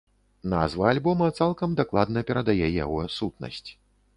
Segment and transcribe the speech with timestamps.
[0.53, 3.67] Назва альбома цалкам дакладна перадае яго сутнасць.